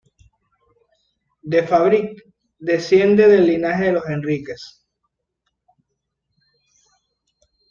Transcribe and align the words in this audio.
De 1.43 1.67
Fadrique 1.67 2.23
desciende 2.57 3.25
el 3.25 3.45
linaje 3.45 3.83
de 3.85 3.91
los 3.91 4.05
Enríquez. 4.09 4.83